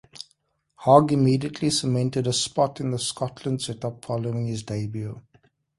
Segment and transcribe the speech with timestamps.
[0.79, 5.21] Hogg immediately cemented a spot in the Scotland setup following his debut.